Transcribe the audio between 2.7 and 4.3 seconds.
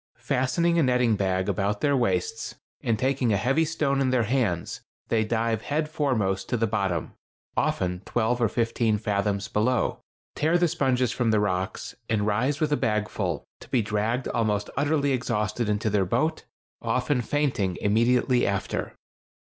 and taking a heavy stone in their